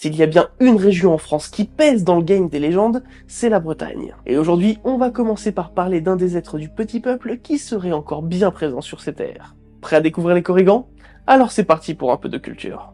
S'il 0.00 0.14
y 0.14 0.22
a 0.22 0.26
bien 0.26 0.46
une 0.60 0.76
région 0.76 1.12
en 1.12 1.18
France 1.18 1.48
qui 1.48 1.64
pèse 1.64 2.04
dans 2.04 2.14
le 2.14 2.22
game 2.22 2.48
des 2.48 2.60
légendes, 2.60 3.02
c'est 3.26 3.48
la 3.48 3.58
Bretagne. 3.58 4.14
Et 4.26 4.38
aujourd'hui, 4.38 4.78
on 4.84 4.96
va 4.96 5.10
commencer 5.10 5.50
par 5.50 5.72
parler 5.72 6.00
d'un 6.00 6.14
des 6.14 6.36
êtres 6.36 6.56
du 6.56 6.68
petit 6.68 7.00
peuple 7.00 7.38
qui 7.38 7.58
serait 7.58 7.90
encore 7.90 8.22
bien 8.22 8.52
présent 8.52 8.80
sur 8.80 9.00
ces 9.00 9.12
terres. 9.12 9.56
Prêt 9.80 9.96
à 9.96 10.00
découvrir 10.00 10.36
les 10.36 10.44
corrigans 10.44 10.86
Alors 11.26 11.50
c'est 11.50 11.64
parti 11.64 11.94
pour 11.94 12.12
un 12.12 12.16
peu 12.16 12.28
de 12.28 12.38
culture. 12.38 12.92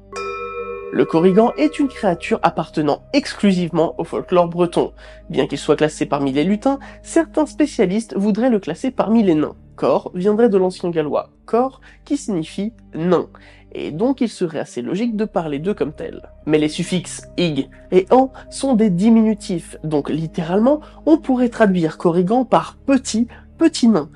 Le 0.94 1.04
Corrigan 1.04 1.52
est 1.58 1.78
une 1.78 1.88
créature 1.88 2.38
appartenant 2.42 3.02
exclusivement 3.12 3.94
au 3.98 4.04
folklore 4.04 4.48
breton. 4.48 4.94
Bien 5.28 5.46
qu'il 5.46 5.58
soit 5.58 5.76
classé 5.76 6.06
parmi 6.06 6.32
les 6.32 6.44
lutins, 6.44 6.78
certains 7.02 7.44
spécialistes 7.44 8.16
voudraient 8.16 8.48
le 8.48 8.60
classer 8.60 8.90
parmi 8.90 9.22
les 9.22 9.34
nains. 9.34 9.56
Cor 9.76 10.10
viendrait 10.14 10.48
de 10.48 10.56
l'ancien 10.56 10.88
gallois 10.88 11.30
cor 11.46 11.80
qui 12.04 12.16
signifie 12.16 12.72
nain, 12.94 13.28
et 13.74 13.90
donc 13.90 14.20
il 14.20 14.28
serait 14.28 14.60
assez 14.60 14.82
logique 14.82 15.16
de 15.16 15.24
parler 15.24 15.58
d'eux 15.58 15.74
comme 15.74 15.92
tels. 15.92 16.22
Mais 16.46 16.58
les 16.58 16.68
suffixes 16.68 17.28
ig 17.36 17.68
et 17.90 18.06
an 18.10 18.32
sont 18.50 18.74
des 18.74 18.90
diminutifs, 18.90 19.76
donc 19.84 20.10
littéralement 20.10 20.80
on 21.06 21.18
pourrait 21.18 21.48
traduire 21.48 21.98
Corrigan 21.98 22.44
par 22.44 22.76
petit, 22.86 23.28
petit 23.58 23.88
nain. 23.88 24.08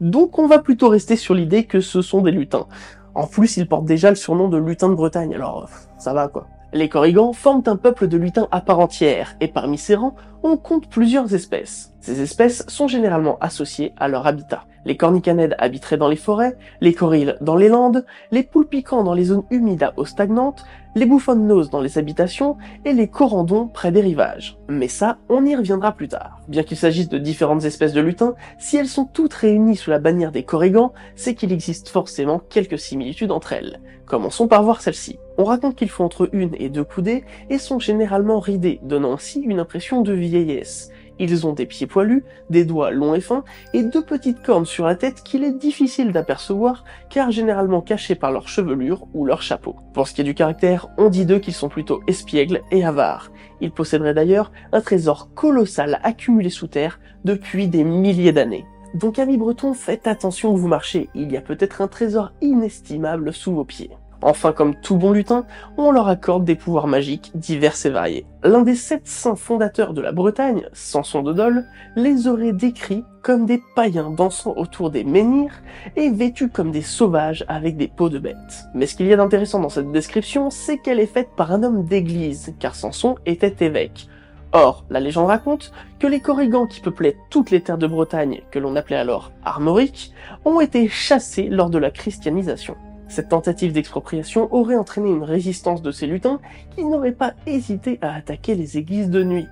Donc 0.00 0.38
on 0.38 0.46
va 0.46 0.58
plutôt 0.58 0.88
rester 0.88 1.16
sur 1.16 1.34
l'idée 1.34 1.64
que 1.64 1.80
ce 1.80 2.02
sont 2.02 2.22
des 2.22 2.32
lutins. 2.32 2.66
En 3.14 3.26
plus, 3.28 3.56
ils 3.56 3.68
portent 3.68 3.84
déjà 3.84 4.10
le 4.10 4.16
surnom 4.16 4.48
de 4.48 4.56
lutin 4.56 4.88
de 4.88 4.94
Bretagne, 4.94 5.34
alors 5.34 5.68
ça 5.98 6.12
va 6.12 6.28
quoi. 6.28 6.48
Les 6.74 6.88
Corrigans 6.88 7.32
forment 7.32 7.62
un 7.66 7.76
peuple 7.76 8.08
de 8.08 8.16
lutins 8.16 8.48
à 8.50 8.60
part 8.60 8.80
entière, 8.80 9.36
et 9.40 9.46
parmi 9.46 9.78
ces 9.78 9.94
rangs, 9.94 10.16
on 10.42 10.56
compte 10.56 10.88
plusieurs 10.88 11.32
espèces. 11.32 11.92
Ces 12.00 12.20
espèces 12.20 12.64
sont 12.66 12.88
généralement 12.88 13.38
associées 13.40 13.92
à 13.96 14.08
leur 14.08 14.26
habitat. 14.26 14.64
Les 14.84 14.96
cornicanèdes 14.96 15.54
habiteraient 15.58 15.98
dans 15.98 16.08
les 16.08 16.16
forêts, 16.16 16.56
les 16.80 16.92
corilles 16.92 17.36
dans 17.40 17.54
les 17.54 17.68
landes, 17.68 18.04
les 18.32 18.42
poules 18.42 18.66
piquants 18.66 19.04
dans 19.04 19.14
les 19.14 19.26
zones 19.26 19.44
humides 19.52 19.84
à 19.84 19.94
eau 19.96 20.04
stagnante, 20.04 20.64
les 20.96 21.06
bouffonnes 21.06 21.46
noses 21.46 21.70
dans 21.70 21.80
les 21.80 21.96
habitations 21.96 22.56
et 22.84 22.92
les 22.92 23.06
corandons 23.06 23.68
près 23.68 23.92
des 23.92 24.00
rivages. 24.00 24.58
Mais 24.68 24.88
ça, 24.88 25.18
on 25.28 25.46
y 25.46 25.54
reviendra 25.54 25.92
plus 25.92 26.08
tard. 26.08 26.40
Bien 26.48 26.64
qu'il 26.64 26.76
s'agisse 26.76 27.08
de 27.08 27.18
différentes 27.18 27.64
espèces 27.64 27.92
de 27.92 28.00
lutins, 28.00 28.34
si 28.58 28.76
elles 28.76 28.88
sont 28.88 29.06
toutes 29.06 29.34
réunies 29.34 29.76
sous 29.76 29.90
la 29.90 30.00
bannière 30.00 30.32
des 30.32 30.42
corrigans, 30.42 30.92
c'est 31.14 31.34
qu'il 31.34 31.52
existe 31.52 31.88
forcément 31.88 32.40
quelques 32.40 32.80
similitudes 32.80 33.30
entre 33.30 33.52
elles. 33.52 33.80
Commençons 34.06 34.48
par 34.48 34.62
voir 34.62 34.80
celle-ci. 34.82 35.18
On 35.38 35.44
raconte 35.44 35.76
qu'ils 35.76 35.88
font 35.88 36.04
entre 36.04 36.28
une 36.32 36.54
et 36.58 36.68
deux 36.68 36.84
coudées 36.84 37.24
et 37.48 37.58
sont 37.58 37.78
généralement 37.78 38.38
ridés, 38.38 38.80
donnant 38.82 39.14
ainsi 39.14 39.40
une 39.40 39.58
impression 39.58 40.02
de 40.02 40.12
vieillesse. 40.12 40.90
Ils 41.18 41.46
ont 41.46 41.52
des 41.52 41.66
pieds 41.66 41.86
poilus, 41.86 42.24
des 42.50 42.64
doigts 42.64 42.90
longs 42.90 43.14
et 43.14 43.20
fins, 43.20 43.44
et 43.72 43.82
deux 43.82 44.04
petites 44.04 44.42
cornes 44.42 44.66
sur 44.66 44.84
la 44.84 44.96
tête 44.96 45.22
qu'il 45.22 45.44
est 45.44 45.56
difficile 45.56 46.12
d'apercevoir, 46.12 46.84
car 47.08 47.30
généralement 47.30 47.80
cachées 47.80 48.16
par 48.16 48.32
leur 48.32 48.48
chevelure 48.48 49.06
ou 49.14 49.24
leur 49.24 49.40
chapeau. 49.40 49.76
Pour 49.94 50.08
ce 50.08 50.14
qui 50.14 50.20
est 50.20 50.24
du 50.24 50.34
caractère, 50.34 50.88
on 50.98 51.08
dit 51.08 51.24
d'eux 51.24 51.38
qu'ils 51.38 51.54
sont 51.54 51.68
plutôt 51.68 52.02
espiègles 52.08 52.62
et 52.70 52.84
avares. 52.84 53.30
Ils 53.60 53.70
posséderaient 53.70 54.14
d'ailleurs 54.14 54.50
un 54.72 54.80
trésor 54.80 55.32
colossal 55.34 56.00
accumulé 56.02 56.50
sous 56.50 56.66
terre 56.66 56.98
depuis 57.24 57.68
des 57.68 57.84
milliers 57.84 58.32
d'années. 58.32 58.66
Donc 58.94 59.18
amis 59.18 59.36
bretons, 59.36 59.74
faites 59.74 60.06
attention 60.06 60.52
où 60.52 60.56
vous 60.56 60.68
marchez, 60.68 61.10
il 61.16 61.32
y 61.32 61.36
a 61.36 61.40
peut-être 61.40 61.80
un 61.80 61.88
trésor 61.88 62.32
inestimable 62.40 63.32
sous 63.32 63.52
vos 63.52 63.64
pieds. 63.64 63.90
Enfin, 64.22 64.52
comme 64.52 64.74
tout 64.76 64.96
bon 64.96 65.12
lutin, 65.12 65.44
on 65.76 65.90
leur 65.90 66.08
accorde 66.08 66.44
des 66.44 66.54
pouvoirs 66.54 66.86
magiques 66.86 67.32
divers 67.34 67.74
et 67.84 67.90
variés. 67.90 68.26
L'un 68.42 68.62
des 68.62 68.76
sept 68.76 69.06
saints 69.06 69.34
fondateurs 69.34 69.92
de 69.92 70.00
la 70.00 70.12
Bretagne, 70.12 70.66
Samson 70.72 71.22
de 71.22 71.32
Dol, 71.32 71.66
les 71.94 72.26
aurait 72.26 72.54
décrits 72.54 73.04
comme 73.22 73.44
des 73.44 73.60
païens 73.74 74.10
dansant 74.10 74.54
autour 74.56 74.90
des 74.90 75.04
menhirs 75.04 75.60
et 75.96 76.08
vêtus 76.08 76.48
comme 76.48 76.70
des 76.70 76.82
sauvages 76.82 77.44
avec 77.48 77.76
des 77.76 77.88
peaux 77.88 78.08
de 78.08 78.18
bêtes. 78.18 78.64
Mais 78.74 78.86
ce 78.86 78.94
qu'il 78.94 79.06
y 79.06 79.12
a 79.12 79.16
d'intéressant 79.16 79.60
dans 79.60 79.68
cette 79.68 79.92
description, 79.92 80.48
c'est 80.50 80.78
qu'elle 80.78 81.00
est 81.00 81.06
faite 81.06 81.30
par 81.36 81.52
un 81.52 81.62
homme 81.62 81.84
d'église, 81.84 82.54
car 82.60 82.76
Samson 82.76 83.16
était 83.26 83.66
évêque. 83.66 84.08
Or, 84.56 84.84
la 84.88 85.00
légende 85.00 85.26
raconte 85.26 85.72
que 85.98 86.06
les 86.06 86.20
Corrigans 86.20 86.68
qui 86.68 86.80
peuplaient 86.80 87.16
toutes 87.28 87.50
les 87.50 87.60
terres 87.60 87.76
de 87.76 87.88
Bretagne, 87.88 88.42
que 88.52 88.60
l'on 88.60 88.76
appelait 88.76 88.94
alors 88.94 89.32
Armorique, 89.44 90.12
ont 90.44 90.60
été 90.60 90.86
chassés 90.86 91.48
lors 91.48 91.70
de 91.70 91.78
la 91.78 91.90
christianisation. 91.90 92.76
Cette 93.08 93.30
tentative 93.30 93.72
d'expropriation 93.72 94.54
aurait 94.54 94.76
entraîné 94.76 95.10
une 95.10 95.24
résistance 95.24 95.82
de 95.82 95.90
ces 95.90 96.06
lutins 96.06 96.38
qui 96.76 96.84
n'auraient 96.84 97.10
pas 97.10 97.34
hésité 97.46 97.98
à 98.00 98.14
attaquer 98.14 98.54
les 98.54 98.78
églises 98.78 99.10
de 99.10 99.24
nuit. 99.24 99.48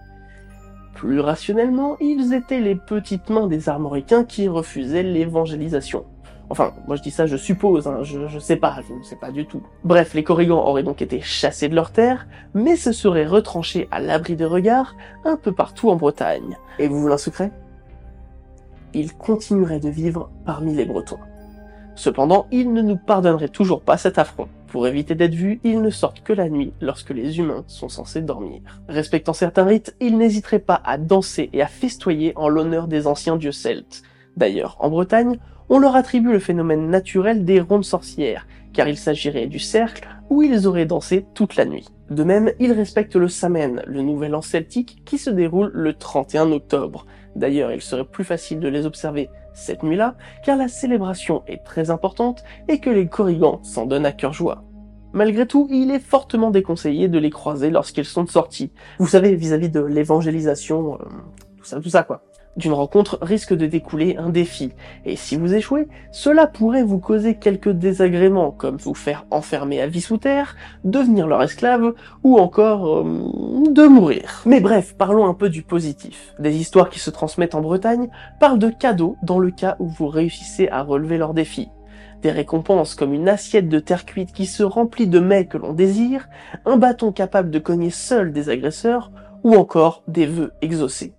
Plus 0.95 1.19
rationnellement, 1.19 1.97
ils 2.01 2.33
étaient 2.33 2.61
les 2.61 2.77
petites 2.77 3.29
mains 3.29 3.49
des 3.49 3.69
armoricains 3.69 4.23
qui 4.23 4.47
refusaient 4.47 5.03
l'évangélisation. 5.03 6.05
Enfin, 6.51 6.75
moi 6.87 6.97
je 6.97 7.03
dis 7.03 7.11
ça, 7.11 7.27
je 7.27 7.37
suppose, 7.37 7.87
hein, 7.87 8.01
je, 8.03 8.27
je 8.29 8.39
sais 8.39 8.57
pas, 8.57 8.81
je 8.87 8.93
ne 8.95 9.03
sais 9.03 9.17
pas 9.17 9.31
du 9.31 9.47
tout. 9.47 9.63
Bref, 9.85 10.13
les 10.13 10.23
Corrigans 10.23 10.59
auraient 10.59 10.83
donc 10.83 11.01
été 11.01 11.21
chassés 11.21 11.69
de 11.69 11.75
leurs 11.75 11.93
terres, 11.93 12.27
mais 12.53 12.77
se 12.77 12.93
seraient 12.93 13.27
retranchés 13.27 13.89
à 13.91 14.01
l'abri 14.01 14.37
des 14.37 14.45
regards 14.45 14.95
un 15.25 15.37
peu 15.37 15.53
partout 15.53 15.89
en 15.89 15.97
Bretagne. 15.97 16.59
Et 16.79 16.89
vous 16.89 17.01
voulez 17.01 17.15
un 17.15 17.19
secret? 17.19 17.51
Ils 18.93 19.15
continueraient 19.15 19.81
de 19.81 19.89
vivre 19.89 20.31
parmi 20.45 20.75
les 20.75 20.85
Bretons. 20.85 21.19
Cependant, 21.95 22.47
ils 22.51 22.73
ne 22.73 22.83
nous 22.83 22.97
pardonneraient 22.97 23.49
toujours 23.49 23.83
pas 23.83 23.97
cet 23.97 24.19
affront. 24.19 24.49
Pour 24.69 24.87
éviter 24.87 25.15
d'être 25.15 25.35
vus, 25.35 25.61
ils 25.65 25.83
ne 25.83 25.91
sortent 25.91 26.23
que 26.23 26.33
la 26.33 26.49
nuit 26.49 26.73
lorsque 26.81 27.11
les 27.11 27.39
humains 27.39 27.65
sont 27.67 27.91
censés 27.91 28.23
dormir. 28.23 28.61
Respectant 28.89 29.35
certains 29.35 29.65
rites, 29.65 29.95
ils 30.01 30.17
n'hésiteraient 30.17 30.59
pas 30.59 30.81
à 30.85 30.97
danser 30.97 31.51
et 31.53 31.61
à 31.61 31.67
festoyer 31.67 32.33
en 32.37 32.49
l'honneur 32.49 32.89
des 32.89 33.07
anciens 33.07 33.37
dieux 33.37 33.53
celtes. 33.53 34.03
D'ailleurs, 34.37 34.77
en 34.81 34.89
Bretagne, 34.89 35.39
on 35.75 35.79
leur 35.79 35.97
attribue 35.97 36.33
le 36.33 36.39
phénomène 36.39 36.91
naturel 36.91 37.47
des 37.47 37.59
rondes 37.59 37.87
sorcières, 37.87 38.47
car 38.75 38.89
il 38.89 38.99
s'agirait 38.99 39.47
du 39.47 39.59
cercle 39.59 40.07
où 40.29 40.43
ils 40.43 40.67
auraient 40.67 40.85
dansé 40.85 41.25
toute 41.33 41.57
la 41.57 41.65
nuit. 41.65 41.89
De 42.11 42.25
même, 42.25 42.53
ils 42.61 42.73
respectent 42.73 43.17
le 43.17 43.29
Samen, 43.29 43.83
le 43.87 44.03
nouvel 44.03 44.35
an 44.35 44.43
celtique 44.43 45.03
qui 45.07 45.17
se 45.17 45.31
déroule 45.31 45.71
le 45.73 45.95
31 45.95 46.53
octobre. 46.53 47.07
D'ailleurs, 47.37 47.73
il 47.73 47.81
serait 47.81 48.05
plus 48.05 48.23
facile 48.23 48.61
de 48.61 48.69
les 48.69 48.85
observer 48.85 49.31
cette 49.55 49.83
nuit-là, 49.83 50.19
car 50.45 50.59
la 50.59 50.69
célébration 50.69 51.43
est 51.47 51.65
très 51.65 51.89
importante 51.89 52.45
et 52.69 52.79
que 52.79 52.91
les 52.91 53.07
Corrigans 53.07 53.61
s'en 53.63 53.87
donnent 53.87 54.05
à 54.05 54.13
cœur 54.13 54.35
joie. 54.35 54.65
Malgré 55.15 55.47
tout, 55.47 55.69
il 55.71 55.91
est 55.91 56.05
fortement 56.05 56.51
déconseillé 56.51 57.09
de 57.09 57.19
les 57.19 57.31
croiser 57.31 57.71
lorsqu'ils 57.71 58.05
sont 58.05 58.27
sortis. 58.27 58.73
Vous 58.99 59.07
savez, 59.07 59.37
vis-à-vis 59.37 59.71
de 59.71 59.81
l'évangélisation, 59.81 60.99
euh, 61.01 61.05
tout 61.57 61.65
ça, 61.65 61.81
tout 61.81 61.89
ça 61.89 62.03
quoi. 62.03 62.23
D'une 62.55 62.75
rencontre 62.75 63.19
risque 63.23 63.55
de 63.55 63.65
découler 63.65 64.17
un 64.19 64.29
défi, 64.29 64.73
et 65.07 65.17
si 65.17 65.37
vous 65.37 65.55
échouez, 65.55 65.89
cela 66.11 66.47
pourrait 66.47 66.83
vous 66.83 66.99
causer 66.99 67.37
quelques 67.37 67.71
désagréments, 67.71 68.51
comme 68.51 68.77
vous 68.77 68.93
faire 68.93 69.25
enfermer 69.31 69.81
à 69.81 69.87
vie 69.87 70.03
sous 70.03 70.19
terre, 70.19 70.55
devenir 70.85 71.27
leur 71.27 71.43
esclave, 71.43 71.95
ou 72.23 72.39
encore 72.39 72.99
euh, 72.99 73.71
de 73.71 73.87
mourir. 73.87 74.43
Mais 74.45 74.61
bref, 74.61 74.95
parlons 74.99 75.27
un 75.27 75.33
peu 75.33 75.49
du 75.49 75.63
positif. 75.63 76.35
Des 76.39 76.55
histoires 76.59 76.91
qui 76.91 76.99
se 76.99 77.09
transmettent 77.09 77.55
en 77.55 77.63
Bretagne 77.63 78.11
parlent 78.39 78.59
de 78.59 78.69
cadeaux 78.69 79.17
dans 79.23 79.39
le 79.39 79.51
cas 79.51 79.77
où 79.79 79.89
vous 79.89 80.09
réussissez 80.09 80.69
à 80.69 80.83
relever 80.83 81.17
leur 81.17 81.33
défi. 81.33 81.71
Des 82.21 82.31
récompenses 82.31 82.95
comme 82.95 83.15
une 83.15 83.31
assiette 83.31 83.71
de 83.71 83.79
terre 83.79 84.05
cuite 84.05 84.33
qui 84.33 84.45
se 84.45 84.63
remplit 84.63 85.09
de 85.09 85.21
mets 85.21 85.47
que 85.47 85.57
l'on 85.57 85.73
désire, 85.73 86.29
un 86.67 86.77
bâton 86.77 87.13
capable 87.13 87.51
de 87.51 87.59
cogner 87.59 87.91
seul 87.91 88.31
des 88.31 88.51
agresseurs, 88.51 89.11
ou 89.43 89.57
encore 89.57 90.05
des 90.07 90.27
vœux 90.27 90.53
exaucés. 90.61 91.15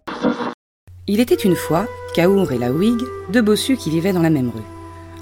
Il 1.06 1.20
était 1.20 1.36
une 1.36 1.58
fois, 1.58 1.86
Kaour 2.14 2.54
et 2.54 2.58
la 2.58 2.72
Whig, 2.72 2.98
deux 3.28 3.42
bossus 3.42 3.76
qui 3.76 3.90
vivaient 3.90 4.14
dans 4.14 4.22
la 4.22 4.30
même 4.30 4.50
rue. 4.50 4.62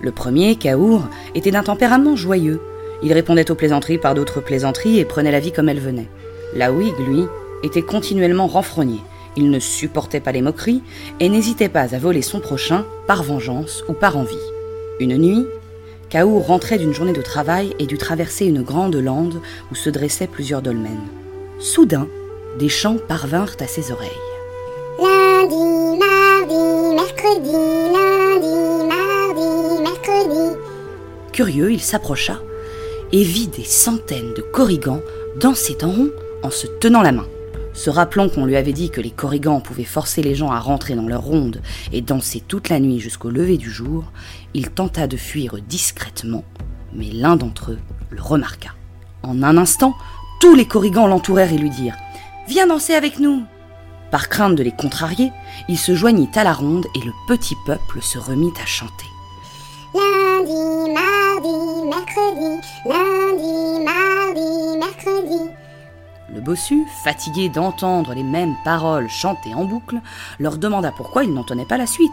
Le 0.03 0.11
premier, 0.11 0.55
Kaour, 0.55 1.07
était 1.33 1.49
d'un 1.49 1.63
tempérament 1.63 2.15
joyeux. 2.15 2.61
Il 3.01 3.11
répondait 3.13 3.49
aux 3.49 3.55
plaisanteries 3.55 3.97
par 3.97 4.13
d'autres 4.13 4.41
plaisanteries 4.41 4.99
et 4.99 5.05
prenait 5.05 5.31
la 5.31 5.39
vie 5.39 5.51
comme 5.51 5.69
elle 5.69 5.79
venait. 5.79 6.07
La 6.53 6.71
Whig, 6.71 6.93
lui, 6.99 7.23
était 7.63 7.81
continuellement 7.81 8.45
renfrogné. 8.45 8.99
Il 9.35 9.49
ne 9.49 9.59
supportait 9.59 10.19
pas 10.19 10.31
les 10.31 10.43
moqueries 10.43 10.83
et 11.19 11.29
n'hésitait 11.29 11.67
pas 11.67 11.95
à 11.95 11.97
voler 11.97 12.21
son 12.21 12.41
prochain 12.41 12.85
par 13.07 13.23
vengeance 13.23 13.83
ou 13.87 13.93
par 13.93 14.17
envie. 14.17 14.35
Une 14.99 15.17
nuit, 15.17 15.47
Kaour 16.11 16.45
rentrait 16.45 16.77
d'une 16.77 16.93
journée 16.93 17.13
de 17.13 17.23
travail 17.23 17.75
et 17.79 17.87
dut 17.87 17.97
traverser 17.97 18.45
une 18.45 18.61
grande 18.61 18.97
lande 18.97 19.41
où 19.71 19.75
se 19.75 19.89
dressaient 19.89 20.27
plusieurs 20.27 20.61
dolmens. 20.61 21.07
Soudain, 21.57 22.07
des 22.59 22.69
chants 22.69 22.97
parvinrent 23.07 23.55
à 23.59 23.65
ses 23.65 23.91
oreilles. 23.91 24.30
Lundi, 25.41 25.97
mardi, 25.97 26.95
mercredi, 26.95 27.51
lundi, 27.51 28.85
mardi, 28.87 29.81
mercredi. 29.81 30.55
Curieux, 31.33 31.71
il 31.71 31.79
s'approcha 31.79 32.39
et 33.11 33.23
vit 33.23 33.47
des 33.47 33.63
centaines 33.63 34.35
de 34.35 34.41
corrigans 34.41 35.01
danser 35.39 35.77
en 35.81 35.89
rond 35.89 36.11
en 36.43 36.51
se 36.51 36.67
tenant 36.67 37.01
la 37.01 37.11
main. 37.11 37.25
Se 37.73 37.89
rappelant 37.89 38.29
qu'on 38.29 38.45
lui 38.45 38.55
avait 38.55 38.73
dit 38.73 38.91
que 38.91 39.01
les 39.01 39.09
corrigans 39.09 39.61
pouvaient 39.61 39.83
forcer 39.83 40.21
les 40.21 40.35
gens 40.35 40.51
à 40.51 40.59
rentrer 40.59 40.93
dans 40.93 41.07
leur 41.07 41.23
ronde 41.23 41.61
et 41.91 42.01
danser 42.01 42.43
toute 42.47 42.69
la 42.69 42.79
nuit 42.79 42.99
jusqu'au 42.99 43.31
lever 43.31 43.57
du 43.57 43.71
jour, 43.71 44.11
il 44.53 44.69
tenta 44.69 45.07
de 45.07 45.17
fuir 45.17 45.55
discrètement, 45.67 46.43
mais 46.93 47.09
l'un 47.11 47.35
d'entre 47.35 47.71
eux 47.71 47.79
le 48.11 48.21
remarqua. 48.21 48.71
En 49.23 49.41
un 49.41 49.57
instant, 49.57 49.95
tous 50.39 50.53
les 50.53 50.65
corrigans 50.65 51.07
l'entourèrent 51.07 51.53
et 51.53 51.57
lui 51.57 51.71
dirent 51.71 51.97
Viens 52.47 52.67
danser 52.67 52.93
avec 52.93 53.17
nous 53.19 53.43
par 54.11 54.27
crainte 54.27 54.55
de 54.55 54.63
les 54.63 54.73
contrarier, 54.73 55.31
il 55.69 55.77
se 55.77 55.95
joignit 55.95 56.35
à 56.35 56.43
la 56.43 56.53
ronde 56.53 56.85
et 56.95 56.99
le 56.99 57.13
petit 57.27 57.55
peuple 57.65 58.01
se 58.01 58.19
remit 58.19 58.53
à 58.61 58.65
chanter. 58.65 59.07
Lundi, 59.93 60.91
mardi, 60.93 61.87
mercredi, 61.87 62.67
lundi, 62.85 63.83
mardi, 63.85 64.77
mercredi. 64.77 65.49
Le 66.33 66.41
bossu, 66.41 66.85
fatigué 67.03 67.49
d'entendre 67.49 68.13
les 68.13 68.23
mêmes 68.23 68.55
paroles 68.63 69.09
chantées 69.09 69.53
en 69.53 69.65
boucle, 69.65 69.99
leur 70.39 70.57
demanda 70.57 70.91
pourquoi 70.95 71.23
il 71.23 71.33
n'entendait 71.33 71.65
pas 71.65 71.77
la 71.77 71.87
suite. 71.87 72.11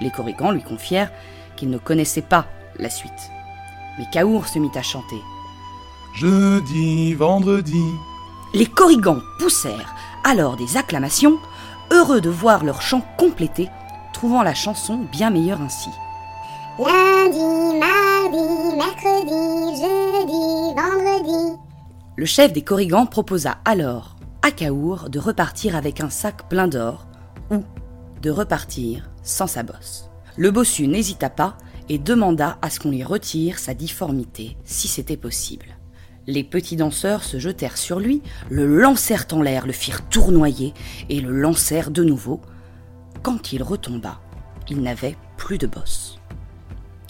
Les 0.00 0.10
corrigans 0.10 0.50
lui 0.50 0.62
confièrent 0.62 1.10
qu'ils 1.56 1.70
ne 1.70 1.78
connaissaient 1.78 2.22
pas 2.22 2.46
la 2.78 2.90
suite. 2.90 3.30
Mais 3.98 4.06
Kaour 4.12 4.46
se 4.48 4.58
mit 4.58 4.70
à 4.74 4.82
chanter. 4.82 5.20
Jeudi, 6.14 7.14
vendredi. 7.14 7.84
Les 8.54 8.66
corrigans 8.66 9.20
poussèrent 9.38 9.94
alors 10.24 10.56
des 10.56 10.76
acclamations, 10.76 11.38
heureux 11.90 12.20
de 12.20 12.30
voir 12.30 12.64
leur 12.64 12.82
chant 12.82 13.02
complété, 13.16 13.68
trouvant 14.12 14.42
la 14.42 14.54
chanson 14.54 14.98
bien 15.10 15.30
meilleure 15.30 15.60
ainsi. 15.60 15.90
Lundi, 16.78 17.78
mardi, 17.78 18.76
mercredi, 18.76 19.80
jeudi, 19.80 20.74
vendredi. 20.74 21.58
Le 22.16 22.24
chef 22.26 22.52
des 22.52 22.62
corrigans 22.62 23.06
proposa 23.06 23.58
alors 23.64 24.16
à 24.42 24.50
Kaour 24.50 25.08
de 25.08 25.18
repartir 25.18 25.76
avec 25.76 26.00
un 26.00 26.10
sac 26.10 26.48
plein 26.48 26.68
d'or 26.68 27.06
ou 27.50 27.62
de 28.20 28.30
repartir 28.30 29.10
sans 29.22 29.46
sa 29.46 29.62
bosse. 29.62 30.10
Le 30.36 30.50
bossu 30.50 30.88
n'hésita 30.88 31.30
pas 31.30 31.56
et 31.88 31.98
demanda 31.98 32.58
à 32.62 32.70
ce 32.70 32.80
qu'on 32.80 32.90
lui 32.90 33.04
retire 33.04 33.58
sa 33.58 33.74
difformité 33.74 34.56
si 34.64 34.88
c'était 34.88 35.16
possible. 35.16 35.66
Les 36.28 36.44
petits 36.44 36.76
danseurs 36.76 37.24
se 37.24 37.38
jetèrent 37.38 37.76
sur 37.76 37.98
lui, 37.98 38.22
le 38.48 38.64
lancèrent 38.66 39.26
en 39.32 39.42
l'air, 39.42 39.66
le 39.66 39.72
firent 39.72 40.08
tournoyer 40.08 40.72
et 41.08 41.20
le 41.20 41.32
lancèrent 41.32 41.90
de 41.90 42.04
nouveau. 42.04 42.40
Quand 43.22 43.52
il 43.52 43.62
retomba, 43.62 44.20
il 44.68 44.82
n'avait 44.82 45.16
plus 45.36 45.58
de 45.58 45.66
bosse. 45.66 46.20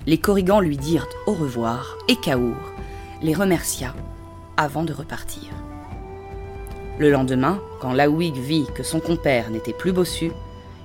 Les 0.07 0.19
corrigans 0.19 0.61
lui 0.61 0.79
dirent 0.79 1.07
au 1.27 1.33
revoir 1.33 1.97
et 2.09 2.17
Kaour 2.17 2.57
les 3.23 3.35
remercia 3.35 3.95
avant 4.57 4.83
de 4.83 4.93
repartir. 4.93 5.51
Le 6.99 7.11
lendemain, 7.11 7.61
quand 7.81 7.93
Laouig 7.93 8.35
vit 8.37 8.67
que 8.75 8.83
son 8.83 9.01
compère 9.01 9.51
n'était 9.51 9.73
plus 9.73 9.93
bossu, 9.93 10.31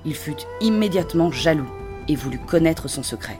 il 0.04 0.14
fut 0.14 0.36
immédiatement 0.60 1.30
jaloux 1.30 1.70
et 2.08 2.14
voulut 2.14 2.38
connaître 2.38 2.88
son 2.88 3.02
secret. 3.02 3.38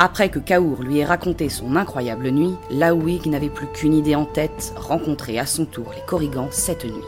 Après 0.00 0.28
que 0.28 0.38
Kaour 0.38 0.80
lui 0.82 0.98
ait 1.00 1.04
raconté 1.04 1.48
son 1.48 1.74
incroyable 1.74 2.30
nuit, 2.30 2.54
Laouig 2.70 3.26
n'avait 3.26 3.48
plus 3.48 3.66
qu'une 3.66 3.94
idée 3.94 4.14
en 4.14 4.26
tête, 4.26 4.72
rencontrer 4.76 5.40
à 5.40 5.46
son 5.46 5.64
tour 5.64 5.86
les 5.92 6.02
Corrigans 6.06 6.46
cette 6.52 6.84
nuit. 6.84 7.04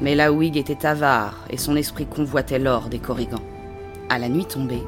Mais 0.00 0.14
Laouig 0.14 0.56
était 0.56 0.86
avare 0.86 1.44
et 1.50 1.58
son 1.58 1.76
esprit 1.76 2.06
convoitait 2.06 2.58
l'or 2.58 2.88
des 2.88 2.98
Corrigans. 2.98 3.42
À 4.08 4.18
la 4.18 4.30
nuit 4.30 4.46
tombée, 4.46 4.82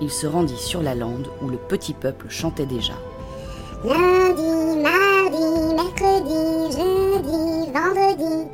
il 0.00 0.10
se 0.10 0.26
rendit 0.26 0.56
sur 0.56 0.82
la 0.82 0.96
lande 0.96 1.28
où 1.40 1.48
le 1.48 1.58
petit 1.58 1.94
peuple 1.94 2.26
chantait 2.28 2.66
déjà. 2.66 2.94
Lundi, 3.84 4.82
mardi, 4.82 5.74
mercredi, 5.76 6.76
jeudi, 6.76 7.70
vendredi. 7.72 8.48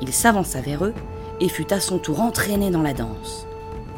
Il 0.00 0.12
s'avança 0.12 0.60
vers 0.60 0.84
eux 0.84 0.94
et 1.40 1.48
fut 1.48 1.72
à 1.72 1.80
son 1.80 1.98
tour 1.98 2.20
entraîné 2.20 2.70
dans 2.70 2.82
la 2.82 2.94
danse. 2.94 3.48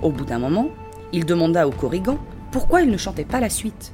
Au 0.00 0.08
bout 0.08 0.24
d'un 0.24 0.38
moment, 0.38 0.68
il 1.12 1.26
demanda 1.26 1.68
aux 1.68 1.72
Corrigans 1.72 2.18
pourquoi 2.54 2.82
ils 2.82 2.90
ne 2.90 2.96
chantaient 2.96 3.24
pas 3.24 3.40
la 3.40 3.50
suite. 3.50 3.90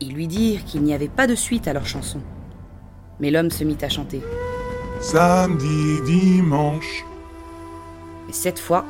Ils 0.00 0.12
lui 0.12 0.26
dirent 0.26 0.64
qu'il 0.64 0.82
n'y 0.82 0.92
avait 0.92 1.06
pas 1.06 1.28
de 1.28 1.36
suite 1.36 1.68
à 1.68 1.72
leur 1.72 1.86
chanson. 1.86 2.20
Mais 3.20 3.30
l'homme 3.30 3.52
se 3.52 3.62
mit 3.62 3.78
à 3.80 3.88
chanter. 3.88 4.20
Samedi, 5.00 6.00
dimanche. 6.04 7.04
Et 8.28 8.32
cette 8.32 8.58
fois, 8.58 8.84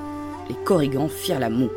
les 0.48 0.54
Corrigans 0.64 1.10
firent 1.10 1.40
la 1.40 1.50
moue. 1.50 1.68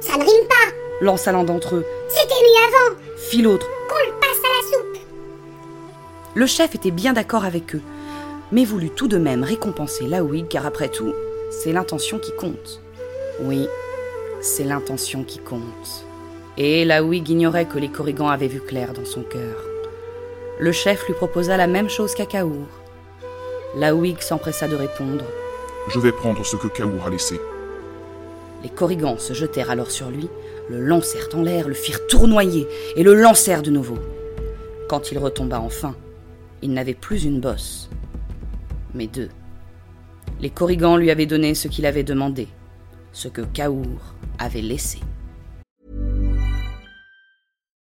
Ça 0.00 0.14
ne 0.14 0.24
rime 0.24 0.48
pas. 0.48 0.74
Lança 1.00 1.30
l'un 1.30 1.44
d'entre 1.44 1.76
eux, 1.76 1.86
C'était 2.08 2.34
mieux 2.42 2.66
avant. 2.66 2.96
fit 3.18 3.42
l'autre. 3.42 3.68
Qu'on 3.88 4.10
le 4.12 4.18
passe 4.18 4.40
à 4.40 4.48
la 4.48 4.76
soupe. 4.76 5.06
Le 6.34 6.46
chef 6.46 6.74
était 6.74 6.90
bien 6.90 7.12
d'accord 7.12 7.44
avec 7.44 7.76
eux, 7.76 7.82
mais 8.50 8.64
voulut 8.64 8.90
tout 8.90 9.06
de 9.06 9.18
même 9.18 9.44
récompenser 9.44 10.08
Laouig 10.08 10.48
car 10.48 10.66
après 10.66 10.88
tout, 10.88 11.12
c'est 11.52 11.72
l'intention 11.72 12.18
qui 12.18 12.34
compte. 12.34 12.82
Oui, 13.44 13.68
c'est 14.40 14.64
l'intention 14.64 15.22
qui 15.22 15.38
compte. 15.38 16.04
Et 16.56 16.84
Laouig 16.84 17.28
ignorait 17.28 17.66
que 17.66 17.78
les 17.78 17.88
Corrigans 17.88 18.28
avaient 18.28 18.46
vu 18.46 18.60
clair 18.60 18.92
dans 18.92 19.04
son 19.04 19.22
cœur. 19.22 19.56
Le 20.60 20.70
chef 20.70 21.04
lui 21.08 21.14
proposa 21.14 21.56
la 21.56 21.66
même 21.66 21.88
chose 21.88 22.14
qu'à 22.14 22.26
Kaour. 22.26 22.68
Laouig 23.76 24.20
s'empressa 24.20 24.68
de 24.68 24.76
répondre. 24.76 25.24
Je 25.88 25.98
vais 25.98 26.12
prendre 26.12 26.46
ce 26.46 26.54
que 26.54 26.68
Kaour 26.68 27.06
a 27.06 27.10
laissé. 27.10 27.40
Les 28.62 28.68
Corrigans 28.68 29.18
se 29.18 29.34
jetèrent 29.34 29.70
alors 29.70 29.90
sur 29.90 30.10
lui, 30.10 30.28
le 30.70 30.80
lancèrent 30.80 31.28
en 31.34 31.42
l'air, 31.42 31.66
le 31.66 31.74
firent 31.74 32.06
tournoyer 32.06 32.68
et 32.94 33.02
le 33.02 33.14
lancèrent 33.14 33.62
de 33.62 33.70
nouveau. 33.70 33.98
Quand 34.88 35.10
il 35.10 35.18
retomba 35.18 35.60
enfin, 35.60 35.96
il 36.62 36.72
n'avait 36.72 36.94
plus 36.94 37.24
une 37.24 37.40
bosse, 37.40 37.90
mais 38.94 39.08
deux. 39.08 39.28
Les 40.40 40.50
Corrigans 40.50 40.96
lui 40.96 41.10
avaient 41.10 41.26
donné 41.26 41.54
ce 41.54 41.66
qu'il 41.66 41.84
avait 41.84 42.04
demandé, 42.04 42.46
ce 43.12 43.26
que 43.26 43.42
Kaour 43.42 44.14
avait 44.38 44.62
laissé. 44.62 45.00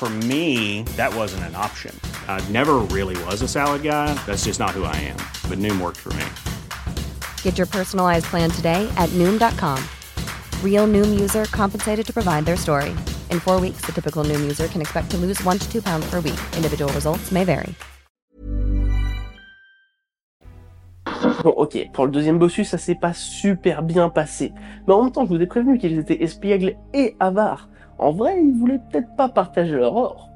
For 0.00 0.08
me, 0.08 0.82
that 0.96 1.14
wasn't 1.14 1.44
an 1.44 1.54
option. 1.54 1.94
I 2.26 2.40
never 2.48 2.76
really 2.88 3.22
was 3.24 3.42
a 3.42 3.46
salad 3.46 3.82
guy. 3.82 4.14
That's 4.24 4.46
just 4.46 4.58
not 4.58 4.70
who 4.70 4.84
I 4.84 4.96
am. 4.96 5.18
But 5.46 5.58
Noom 5.58 5.78
worked 5.78 5.98
for 5.98 6.08
me. 6.14 6.24
Get 7.42 7.58
your 7.58 7.66
personalized 7.66 8.24
plan 8.24 8.48
today 8.48 8.88
at 8.96 9.10
Noom.com. 9.10 9.78
Real 10.64 10.86
Noom 10.86 11.20
user 11.20 11.44
compensated 11.52 12.06
to 12.06 12.12
provide 12.14 12.46
their 12.46 12.56
story. 12.56 12.96
In 13.28 13.40
four 13.40 13.60
weeks, 13.60 13.82
the 13.84 13.92
typical 13.92 14.24
Noom 14.24 14.40
user 14.40 14.68
can 14.68 14.80
expect 14.80 15.10
to 15.10 15.18
lose 15.18 15.44
one 15.44 15.58
to 15.58 15.70
two 15.70 15.82
pounds 15.82 16.08
per 16.08 16.20
week. 16.20 16.40
Individual 16.56 16.90
results 16.94 17.30
may 17.30 17.44
vary. 17.44 17.74
Bon, 21.44 21.50
ok, 21.56 21.90
pour 21.92 22.06
le 22.06 22.10
deuxième 22.10 22.38
bossus, 22.38 22.64
ça 22.64 22.78
s'est 22.78 22.94
pas 22.94 23.12
super 23.12 23.82
bien 23.82 24.08
passé. 24.08 24.52
Mais 24.86 24.94
en 24.94 25.04
même 25.04 25.12
temps, 25.12 25.24
je 25.24 25.34
vous 25.34 25.40
ai 25.40 25.46
prévenu 25.46 25.78
qu'ils 25.78 25.98
étaient 25.98 26.22
espiègles 26.22 26.76
et 26.92 27.16
avares. 27.18 27.69
En 28.00 28.12
vrai, 28.12 28.42
ils 28.42 28.58
voulaient 28.58 28.80
peut-être 28.90 29.14
pas 29.14 29.28
partager 29.28 29.76
leur 29.76 29.94
or. 29.94 30.30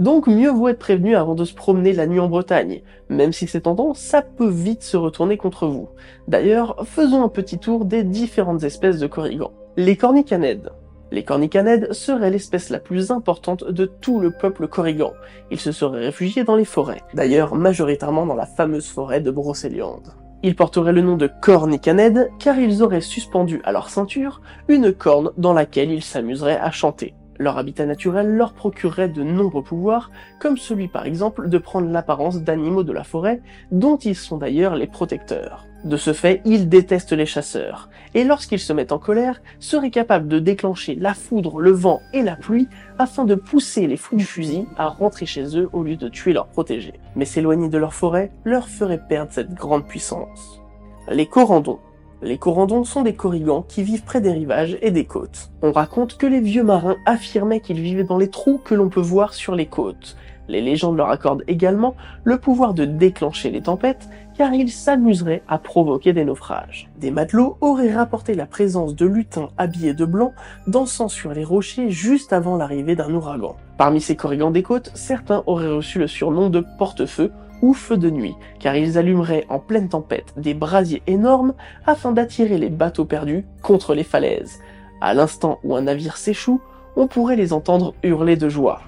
Donc 0.00 0.26
mieux 0.26 0.50
vaut 0.50 0.66
être 0.66 0.80
prévenu 0.80 1.14
avant 1.14 1.36
de 1.36 1.44
se 1.44 1.54
promener 1.54 1.92
la 1.92 2.08
nuit 2.08 2.18
en 2.18 2.28
Bretagne. 2.28 2.82
Même 3.08 3.32
si 3.32 3.46
c'est 3.46 3.60
tentant, 3.60 3.94
ça 3.94 4.20
peut 4.20 4.48
vite 4.48 4.82
se 4.82 4.96
retourner 4.96 5.36
contre 5.36 5.68
vous. 5.68 5.88
D'ailleurs, 6.26 6.84
faisons 6.86 7.22
un 7.22 7.28
petit 7.28 7.58
tour 7.58 7.84
des 7.84 8.02
différentes 8.02 8.64
espèces 8.64 8.98
de 8.98 9.06
corrigans. 9.06 9.52
Les 9.76 9.96
cornicanèdes. 9.96 10.70
Les 11.12 11.22
cornicanèdes 11.22 11.92
seraient 11.92 12.30
l'espèce 12.30 12.70
la 12.70 12.80
plus 12.80 13.12
importante 13.12 13.62
de 13.62 13.84
tout 13.84 14.18
le 14.18 14.32
peuple 14.32 14.66
corrigan. 14.66 15.12
Ils 15.52 15.60
se 15.60 15.70
seraient 15.70 16.06
réfugiés 16.06 16.42
dans 16.42 16.56
les 16.56 16.64
forêts, 16.64 17.02
d'ailleurs 17.14 17.54
majoritairement 17.54 18.26
dans 18.26 18.34
la 18.34 18.46
fameuse 18.46 18.88
forêt 18.88 19.20
de 19.20 19.30
Brocéliande. 19.30 20.14
Ils 20.42 20.56
porteraient 20.56 20.92
le 20.92 21.02
nom 21.02 21.16
de 21.16 21.26
cornicanèdes 21.26 22.30
car 22.38 22.58
ils 22.58 22.82
auraient 22.82 23.02
suspendu 23.02 23.60
à 23.64 23.72
leur 23.72 23.90
ceinture 23.90 24.40
une 24.68 24.92
corne 24.92 25.32
dans 25.36 25.52
laquelle 25.52 25.90
ils 25.90 26.02
s'amuseraient 26.02 26.58
à 26.58 26.70
chanter. 26.70 27.14
Leur 27.38 27.58
habitat 27.58 27.86
naturel 27.86 28.36
leur 28.36 28.52
procurerait 28.52 29.08
de 29.08 29.22
nombreux 29.22 29.62
pouvoirs, 29.62 30.10
comme 30.40 30.56
celui 30.56 30.88
par 30.88 31.06
exemple 31.06 31.48
de 31.48 31.58
prendre 31.58 31.90
l'apparence 31.90 32.42
d'animaux 32.42 32.84
de 32.84 32.92
la 32.92 33.04
forêt, 33.04 33.40
dont 33.70 33.96
ils 33.96 34.16
sont 34.16 34.36
d'ailleurs 34.36 34.76
les 34.76 34.86
protecteurs. 34.86 35.66
De 35.84 35.96
ce 35.96 36.12
fait, 36.12 36.42
ils 36.44 36.68
détestent 36.68 37.12
les 37.12 37.24
chasseurs, 37.24 37.88
et 38.14 38.24
lorsqu'ils 38.24 38.58
se 38.58 38.72
mettent 38.74 38.92
en 38.92 38.98
colère, 38.98 39.40
seraient 39.60 39.90
capables 39.90 40.28
de 40.28 40.38
déclencher 40.38 40.94
la 40.94 41.14
foudre, 41.14 41.58
le 41.58 41.70
vent 41.70 42.00
et 42.12 42.22
la 42.22 42.36
pluie 42.36 42.68
afin 42.98 43.24
de 43.24 43.34
pousser 43.34 43.86
les 43.86 43.96
fous 43.96 44.16
du 44.16 44.24
fusil 44.24 44.66
à 44.76 44.88
rentrer 44.88 45.24
chez 45.24 45.56
eux 45.56 45.70
au 45.72 45.82
lieu 45.82 45.96
de 45.96 46.08
tuer 46.08 46.34
leurs 46.34 46.48
protégés. 46.48 47.00
Mais 47.16 47.24
s'éloigner 47.24 47.70
de 47.70 47.78
leur 47.78 47.94
forêt 47.94 48.30
leur 48.44 48.68
ferait 48.68 49.00
perdre 49.08 49.32
cette 49.32 49.54
grande 49.54 49.86
puissance. 49.86 50.60
Les 51.08 51.26
corandons. 51.26 51.78
Les 52.22 52.36
corandons 52.36 52.84
sont 52.84 53.00
des 53.00 53.14
corrigans 53.14 53.62
qui 53.62 53.82
vivent 53.82 54.04
près 54.04 54.20
des 54.20 54.32
rivages 54.32 54.76
et 54.82 54.90
des 54.90 55.06
côtes. 55.06 55.50
On 55.62 55.72
raconte 55.72 56.18
que 56.18 56.26
les 56.26 56.40
vieux 56.40 56.62
marins 56.62 56.98
affirmaient 57.06 57.60
qu'ils 57.60 57.80
vivaient 57.80 58.04
dans 58.04 58.18
les 58.18 58.28
trous 58.28 58.58
que 58.58 58.74
l'on 58.74 58.90
peut 58.90 59.00
voir 59.00 59.32
sur 59.32 59.54
les 59.54 59.64
côtes. 59.64 60.18
Les 60.50 60.60
légendes 60.60 60.96
leur 60.96 61.10
accordent 61.10 61.44
également 61.46 61.94
le 62.24 62.36
pouvoir 62.38 62.74
de 62.74 62.84
déclencher 62.84 63.50
les 63.50 63.62
tempêtes 63.62 64.08
car 64.36 64.52
ils 64.52 64.70
s'amuseraient 64.70 65.42
à 65.48 65.58
provoquer 65.58 66.12
des 66.12 66.24
naufrages. 66.24 66.90
Des 66.98 67.12
matelots 67.12 67.56
auraient 67.60 67.92
rapporté 67.92 68.34
la 68.34 68.46
présence 68.46 68.96
de 68.96 69.06
lutins 69.06 69.50
habillés 69.58 69.94
de 69.94 70.04
blanc 70.04 70.32
dansant 70.66 71.08
sur 71.08 71.32
les 71.32 71.44
rochers 71.44 71.90
juste 71.90 72.32
avant 72.32 72.56
l'arrivée 72.56 72.96
d'un 72.96 73.14
ouragan. 73.14 73.54
Parmi 73.78 74.00
ces 74.00 74.16
corrigans 74.16 74.50
des 74.50 74.64
côtes, 74.64 74.90
certains 74.94 75.44
auraient 75.46 75.70
reçu 75.70 76.00
le 76.00 76.08
surnom 76.08 76.50
de 76.50 76.64
porte-feu 76.78 77.30
ou 77.62 77.72
feu 77.72 77.96
de 77.96 78.10
nuit, 78.10 78.34
car 78.58 78.74
ils 78.74 78.98
allumeraient 78.98 79.46
en 79.50 79.60
pleine 79.60 79.88
tempête 79.88 80.32
des 80.36 80.54
brasiers 80.54 81.02
énormes 81.06 81.54
afin 81.86 82.10
d'attirer 82.10 82.58
les 82.58 82.70
bateaux 82.70 83.04
perdus 83.04 83.44
contre 83.62 83.94
les 83.94 84.04
falaises. 84.04 84.58
À 85.00 85.14
l'instant 85.14 85.60
où 85.62 85.76
un 85.76 85.82
navire 85.82 86.16
s'échoue, 86.16 86.60
on 86.96 87.06
pourrait 87.06 87.36
les 87.36 87.52
entendre 87.52 87.94
hurler 88.02 88.36
de 88.36 88.48
joie. 88.48 88.80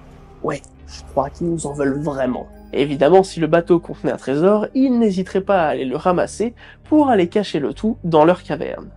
Ouais, 0.42 0.60
je 0.86 1.02
crois 1.10 1.30
qu'ils 1.30 1.48
nous 1.48 1.66
en 1.66 1.72
veulent 1.72 2.00
vraiment. 2.00 2.46
Évidemment, 2.72 3.22
si 3.22 3.38
le 3.38 3.46
bateau 3.46 3.80
contenait 3.80 4.12
un 4.12 4.16
trésor, 4.16 4.66
ils 4.74 4.98
n'hésiteraient 4.98 5.42
pas 5.42 5.64
à 5.64 5.68
aller 5.68 5.84
le 5.84 5.96
ramasser 5.96 6.54
pour 6.84 7.10
aller 7.10 7.28
cacher 7.28 7.60
le 7.60 7.74
tout 7.74 7.98
dans 8.02 8.24
leur 8.24 8.42
caverne. 8.42 8.90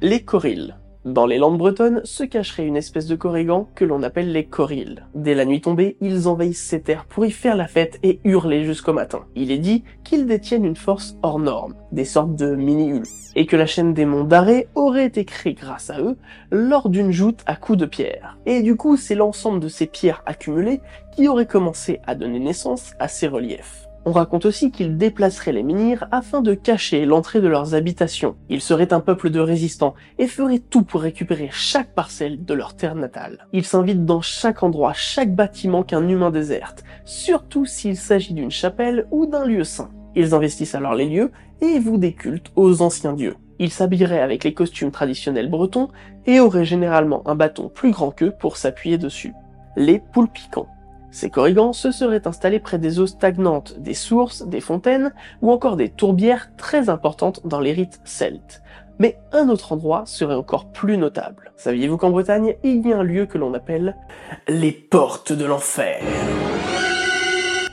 Les 0.00 0.22
corilles. 0.22 0.74
Dans 1.08 1.24
les 1.24 1.38
landes 1.38 1.56
bretonnes 1.56 2.02
se 2.04 2.22
cacherait 2.22 2.66
une 2.66 2.76
espèce 2.76 3.06
de 3.06 3.16
corrigan 3.16 3.66
que 3.74 3.86
l'on 3.86 4.02
appelle 4.02 4.30
les 4.30 4.44
corilles. 4.44 4.96
Dès 5.14 5.34
la 5.34 5.46
nuit 5.46 5.62
tombée, 5.62 5.96
ils 6.02 6.28
envahissent 6.28 6.62
ces 6.62 6.82
terres 6.82 7.06
pour 7.06 7.24
y 7.24 7.30
faire 7.30 7.56
la 7.56 7.66
fête 7.66 7.98
et 8.02 8.20
hurler 8.24 8.64
jusqu'au 8.64 8.92
matin. 8.92 9.24
Il 9.34 9.50
est 9.50 9.58
dit 9.58 9.84
qu'ils 10.04 10.26
détiennent 10.26 10.66
une 10.66 10.76
force 10.76 11.16
hors 11.22 11.38
norme, 11.38 11.74
des 11.92 12.04
sortes 12.04 12.36
de 12.36 12.54
mini-hulk, 12.54 13.06
et 13.36 13.46
que 13.46 13.56
la 13.56 13.64
chaîne 13.64 13.94
des 13.94 14.04
monts 14.04 14.24
d'arrêt 14.24 14.68
aurait 14.74 15.06
été 15.06 15.24
créée 15.24 15.54
grâce 15.54 15.88
à 15.88 15.98
eux 15.98 16.18
lors 16.50 16.90
d'une 16.90 17.10
joute 17.10 17.40
à 17.46 17.56
coups 17.56 17.78
de 17.78 17.86
pierre. 17.86 18.36
Et 18.44 18.60
du 18.60 18.76
coup, 18.76 18.98
c'est 18.98 19.14
l'ensemble 19.14 19.60
de 19.60 19.68
ces 19.68 19.86
pierres 19.86 20.22
accumulées 20.26 20.82
qui 21.16 21.26
aurait 21.26 21.46
commencé 21.46 22.00
à 22.06 22.16
donner 22.16 22.38
naissance 22.38 22.92
à 22.98 23.08
ces 23.08 23.28
reliefs. 23.28 23.87
On 24.04 24.12
raconte 24.12 24.46
aussi 24.46 24.70
qu'ils 24.70 24.96
déplaceraient 24.96 25.52
les 25.52 25.62
menhirs 25.62 26.08
afin 26.10 26.40
de 26.40 26.54
cacher 26.54 27.04
l'entrée 27.04 27.40
de 27.40 27.48
leurs 27.48 27.74
habitations. 27.74 28.36
Ils 28.48 28.60
seraient 28.60 28.92
un 28.92 29.00
peuple 29.00 29.30
de 29.30 29.40
résistants 29.40 29.94
et 30.18 30.26
feraient 30.26 30.60
tout 30.60 30.82
pour 30.82 31.02
récupérer 31.02 31.48
chaque 31.52 31.94
parcelle 31.94 32.44
de 32.44 32.54
leur 32.54 32.74
terre 32.74 32.94
natale. 32.94 33.46
Ils 33.52 33.66
s'invitent 33.66 34.06
dans 34.06 34.22
chaque 34.22 34.62
endroit, 34.62 34.92
chaque 34.94 35.34
bâtiment 35.34 35.82
qu'un 35.82 36.08
humain 36.08 36.30
déserte, 36.30 36.84
surtout 37.04 37.66
s'il 37.66 37.96
s'agit 37.96 38.34
d'une 38.34 38.50
chapelle 38.50 39.06
ou 39.10 39.26
d'un 39.26 39.44
lieu 39.44 39.64
saint. 39.64 39.90
Ils 40.14 40.34
investissent 40.34 40.74
alors 40.74 40.94
les 40.94 41.08
lieux 41.08 41.30
et 41.60 41.78
vouent 41.78 41.98
des 41.98 42.14
cultes 42.14 42.50
aux 42.56 42.82
anciens 42.82 43.12
dieux. 43.12 43.36
Ils 43.58 43.70
s'habilleraient 43.70 44.22
avec 44.22 44.44
les 44.44 44.54
costumes 44.54 44.90
traditionnels 44.90 45.50
bretons 45.50 45.88
et 46.26 46.40
auraient 46.40 46.64
généralement 46.64 47.28
un 47.28 47.34
bâton 47.34 47.68
plus 47.68 47.90
grand 47.90 48.10
qu'eux 48.10 48.32
pour 48.38 48.56
s'appuyer 48.56 48.98
dessus. 48.98 49.32
Les 49.76 50.00
poules 50.12 50.30
piquants. 50.30 50.68
Ces 51.10 51.30
corrigans 51.30 51.72
se 51.72 51.90
seraient 51.90 52.26
installés 52.26 52.60
près 52.60 52.78
des 52.78 53.00
eaux 53.00 53.06
stagnantes, 53.06 53.78
des 53.78 53.94
sources, 53.94 54.46
des 54.46 54.60
fontaines 54.60 55.12
ou 55.40 55.50
encore 55.50 55.76
des 55.76 55.88
tourbières 55.88 56.50
très 56.56 56.90
importantes 56.90 57.46
dans 57.46 57.60
les 57.60 57.72
rites 57.72 58.00
celtes. 58.04 58.62
Mais 58.98 59.16
un 59.32 59.48
autre 59.48 59.72
endroit 59.72 60.02
serait 60.06 60.34
encore 60.34 60.70
plus 60.70 60.98
notable. 60.98 61.52
Saviez-vous 61.56 61.96
qu'en 61.96 62.10
Bretagne, 62.10 62.56
il 62.64 62.86
y 62.86 62.92
a 62.92 62.98
un 62.98 63.02
lieu 63.02 63.26
que 63.26 63.38
l'on 63.38 63.54
appelle 63.54 63.96
les 64.48 64.72
portes 64.72 65.32
de 65.32 65.44
l'enfer? 65.44 66.02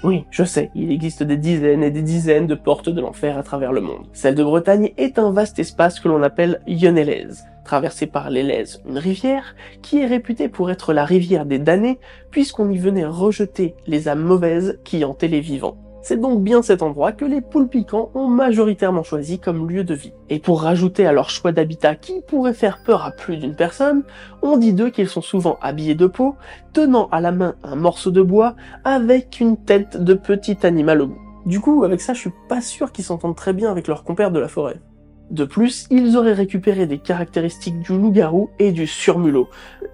Oui, 0.03 0.25
je 0.29 0.43
sais, 0.43 0.69
il 0.75 0.91
existe 0.91 1.23
des 1.23 1.35
dizaines 1.35 1.81
et 1.81 1.89
des 1.89 2.03
dizaines 2.03 2.45
de 2.45 2.53
portes 2.53 2.89
de 2.89 3.01
l'enfer 3.01 3.39
à 3.39 3.43
travers 3.43 3.73
le 3.73 3.81
monde. 3.81 4.05
Celle 4.13 4.35
de 4.35 4.43
Bretagne 4.43 4.93
est 4.97 5.17
un 5.17 5.31
vaste 5.31 5.57
espace 5.57 5.99
que 5.99 6.07
l'on 6.07 6.21
appelle 6.21 6.61
Yonelaise, 6.67 7.47
traversé 7.65 8.07
par 8.07 8.29
l'Elaise, 8.29 8.81
une 8.87 8.97
rivière 8.97 9.55
qui 9.81 9.99
est 9.99 10.05
réputée 10.05 10.47
pour 10.47 10.71
être 10.71 10.93
la 10.93 11.03
rivière 11.03 11.45
des 11.45 11.59
damnés 11.59 11.99
puisqu'on 12.31 12.69
y 12.69 12.77
venait 12.77 13.05
rejeter 13.05 13.75
les 13.87 14.07
âmes 14.07 14.23
mauvaises 14.23 14.79
qui 14.85 15.03
hantaient 15.03 15.27
les 15.27 15.41
vivants. 15.41 15.77
C'est 16.07 16.21
donc 16.21 16.43
bien 16.43 16.61
cet 16.61 16.83
endroit 16.83 17.13
que 17.13 17.25
les 17.25 17.41
poules 17.41 17.67
piquants 17.67 18.11
ont 18.13 18.27
majoritairement 18.27 19.01
choisi 19.01 19.39
comme 19.39 19.67
lieu 19.67 19.83
de 19.83 19.95
vie. 19.95 20.13
Et 20.29 20.37
pour 20.37 20.61
rajouter 20.61 21.07
à 21.07 21.11
leur 21.11 21.31
choix 21.31 21.51
d'habitat 21.51 21.95
qui 21.95 22.21
pourrait 22.21 22.53
faire 22.53 22.83
peur 22.85 23.03
à 23.03 23.09
plus 23.09 23.37
d'une 23.37 23.55
personne, 23.55 24.03
on 24.43 24.57
dit 24.57 24.73
d'eux 24.73 24.91
qu'ils 24.91 25.09
sont 25.09 25.23
souvent 25.23 25.57
habillés 25.63 25.95
de 25.95 26.05
peau, 26.05 26.35
tenant 26.73 27.09
à 27.11 27.21
la 27.21 27.31
main 27.31 27.55
un 27.63 27.75
morceau 27.75 28.11
de 28.11 28.21
bois 28.21 28.55
avec 28.83 29.39
une 29.39 29.57
tête 29.57 29.97
de 29.97 30.13
petit 30.13 30.63
animal 30.63 31.01
au 31.01 31.07
bout. 31.07 31.21
Du 31.47 31.59
coup, 31.59 31.83
avec 31.83 32.01
ça, 32.01 32.13
je 32.13 32.19
suis 32.19 32.33
pas 32.49 32.61
sûr 32.61 32.91
qu'ils 32.91 33.05
s'entendent 33.05 33.35
très 33.35 33.53
bien 33.53 33.71
avec 33.71 33.87
leurs 33.87 34.03
compères 34.03 34.31
de 34.31 34.39
la 34.39 34.47
forêt. 34.47 34.79
De 35.31 35.45
plus, 35.45 35.87
ils 35.89 36.17
auraient 36.17 36.33
récupéré 36.33 36.85
des 36.85 36.99
caractéristiques 36.99 37.79
du 37.79 37.93
loup-garou 37.93 38.49
et 38.59 38.71
du 38.71 38.85
surmulot. 38.85 39.49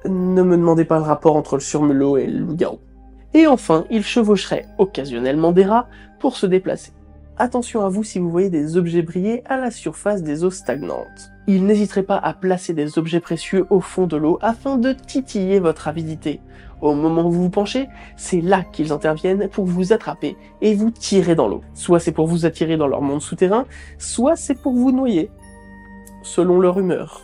Ne 0.06 0.44
me 0.44 0.58
demandez 0.58 0.86
pas 0.86 0.98
le 0.98 1.04
rapport 1.04 1.36
entre 1.36 1.56
le 1.56 1.62
surmulot 1.62 2.18
et 2.18 2.28
le 2.28 2.40
loup-garou. 2.40 2.80
Et 3.34 3.48
enfin, 3.48 3.86
ils 3.90 4.04
chevaucheraient 4.04 4.68
occasionnellement 4.78 5.54
des 5.54 5.64
rats 5.64 5.88
pour 6.20 6.36
se 6.36 6.46
déplacer. 6.46 6.92
Attention 7.38 7.86
à 7.86 7.90
vous 7.90 8.04
si 8.04 8.20
vous 8.20 8.30
voyez 8.30 8.50
des 8.50 8.78
objets 8.78 9.02
briller 9.02 9.42
à 9.46 9.58
la 9.58 9.72
surface 9.72 10.22
des 10.22 10.44
eaux 10.44 10.52
stagnantes. 10.52 11.32
Ils 11.48 11.66
n'hésiteraient 11.66 12.04
pas 12.04 12.18
à 12.18 12.34
placer 12.34 12.74
des 12.74 13.00
objets 13.00 13.22
précieux 13.22 13.66
au 13.70 13.80
fond 13.80 14.06
de 14.06 14.18
l'eau 14.18 14.38
afin 14.42 14.78
de 14.78 14.92
titiller 14.94 15.60
votre 15.60 15.88
avidité. 15.88 16.42
Au 16.82 16.96
moment 16.96 17.28
où 17.28 17.32
vous 17.32 17.44
vous 17.44 17.50
penchez, 17.50 17.88
c'est 18.18 18.42
là 18.42 18.64
qu'ils 18.64 18.92
interviennent 18.92 19.48
pour 19.50 19.66
vous 19.66 19.94
attraper 19.94 20.36
et 20.62 20.74
vous 20.74 20.90
tirer 20.90 21.36
dans 21.36 21.48
l'eau. 21.48 21.62
Soit 21.74 22.00
c'est 22.00 22.12
pour 22.12 22.28
vous 22.28 22.46
attirer 22.46 22.76
dans 22.76 22.88
leur 22.88 23.02
monde 23.02 23.22
souterrain, 23.22 23.66
soit 24.00 24.36
c'est 24.36 24.60
pour 24.60 24.74
vous 24.74 24.92
noyer, 24.92 25.30
selon 26.24 26.60
leur 26.60 26.80
humeur. 26.80 27.22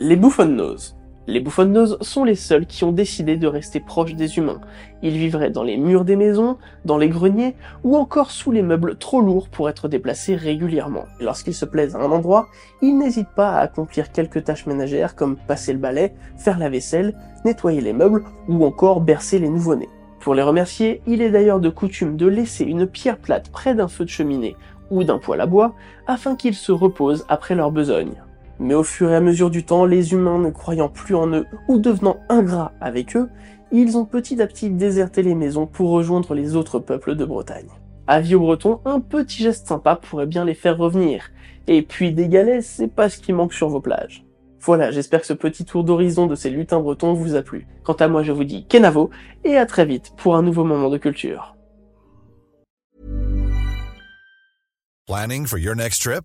Les 0.00 0.16
bouffonnoses. 0.16 0.95
Les 1.28 1.40
bouffonnoses 1.40 1.98
sont 2.02 2.22
les 2.22 2.36
seuls 2.36 2.66
qui 2.66 2.84
ont 2.84 2.92
décidé 2.92 3.36
de 3.36 3.48
rester 3.48 3.80
proches 3.80 4.14
des 4.14 4.38
humains. 4.38 4.60
Ils 5.02 5.16
vivraient 5.16 5.50
dans 5.50 5.64
les 5.64 5.76
murs 5.76 6.04
des 6.04 6.14
maisons, 6.14 6.56
dans 6.84 6.98
les 6.98 7.08
greniers 7.08 7.56
ou 7.82 7.96
encore 7.96 8.30
sous 8.30 8.52
les 8.52 8.62
meubles 8.62 8.96
trop 8.96 9.20
lourds 9.20 9.48
pour 9.48 9.68
être 9.68 9.88
déplacés 9.88 10.36
régulièrement. 10.36 11.04
Lorsqu'ils 11.18 11.54
se 11.54 11.64
plaisent 11.64 11.96
à 11.96 11.98
un 11.98 12.12
endroit, 12.12 12.46
ils 12.80 12.96
n'hésitent 12.96 13.34
pas 13.34 13.50
à 13.50 13.58
accomplir 13.58 14.12
quelques 14.12 14.44
tâches 14.44 14.66
ménagères 14.66 15.16
comme 15.16 15.36
passer 15.36 15.72
le 15.72 15.80
balai, 15.80 16.14
faire 16.36 16.60
la 16.60 16.68
vaisselle, 16.68 17.12
nettoyer 17.44 17.80
les 17.80 17.92
meubles 17.92 18.22
ou 18.48 18.64
encore 18.64 19.00
bercer 19.00 19.40
les 19.40 19.48
nouveau-nés. 19.48 19.88
Pour 20.20 20.34
les 20.34 20.42
remercier, 20.42 21.02
il 21.08 21.22
est 21.22 21.30
d'ailleurs 21.30 21.60
de 21.60 21.68
coutume 21.68 22.16
de 22.16 22.26
laisser 22.26 22.64
une 22.64 22.86
pierre 22.86 23.18
plate 23.18 23.50
près 23.50 23.74
d'un 23.74 23.88
feu 23.88 24.04
de 24.04 24.10
cheminée 24.10 24.56
ou 24.90 25.02
d'un 25.02 25.18
poêle 25.18 25.40
à 25.40 25.46
bois 25.46 25.74
afin 26.06 26.36
qu'ils 26.36 26.54
se 26.54 26.70
reposent 26.70 27.24
après 27.28 27.56
leur 27.56 27.72
besogne. 27.72 28.14
Mais 28.58 28.74
au 28.74 28.82
fur 28.82 29.10
et 29.10 29.16
à 29.16 29.20
mesure 29.20 29.50
du 29.50 29.64
temps, 29.64 29.84
les 29.84 30.12
humains 30.12 30.38
ne 30.38 30.50
croyant 30.50 30.88
plus 30.88 31.14
en 31.14 31.28
eux 31.32 31.46
ou 31.68 31.78
devenant 31.78 32.18
ingrats 32.28 32.72
avec 32.80 33.16
eux, 33.16 33.28
ils 33.72 33.98
ont 33.98 34.04
petit 34.04 34.40
à 34.40 34.46
petit 34.46 34.70
déserté 34.70 35.22
les 35.22 35.34
maisons 35.34 35.66
pour 35.66 35.90
rejoindre 35.90 36.34
les 36.34 36.56
autres 36.56 36.78
peuples 36.78 37.16
de 37.16 37.24
Bretagne. 37.24 37.68
Avis 38.06 38.36
aux 38.36 38.40
Bretons, 38.40 38.80
un 38.84 39.00
petit 39.00 39.42
geste 39.42 39.66
sympa 39.66 39.96
pourrait 39.96 40.26
bien 40.26 40.44
les 40.44 40.54
faire 40.54 40.78
revenir. 40.78 41.30
Et 41.66 41.82
puis 41.82 42.12
des 42.12 42.28
galets, 42.28 42.62
c'est 42.62 42.86
pas 42.88 43.08
ce 43.08 43.18
qui 43.18 43.32
manque 43.32 43.52
sur 43.52 43.68
vos 43.68 43.80
plages. 43.80 44.24
Voilà, 44.60 44.90
j'espère 44.90 45.20
que 45.20 45.26
ce 45.26 45.32
petit 45.32 45.64
tour 45.64 45.84
d'horizon 45.84 46.26
de 46.26 46.34
ces 46.34 46.50
lutins 46.50 46.80
bretons 46.80 47.12
vous 47.12 47.34
a 47.34 47.42
plu. 47.42 47.66
Quant 47.84 47.94
à 47.94 48.08
moi, 48.08 48.22
je 48.22 48.32
vous 48.32 48.44
dis 48.44 48.66
Kenavo, 48.66 49.10
et 49.44 49.56
à 49.56 49.66
très 49.66 49.84
vite 49.84 50.12
pour 50.16 50.36
un 50.36 50.42
nouveau 50.42 50.64
moment 50.64 50.88
de 50.88 50.98
culture. 50.98 51.56
Planning 55.06 55.46
for 55.46 55.58
your 55.58 55.76
next 55.76 56.02
trip? 56.02 56.24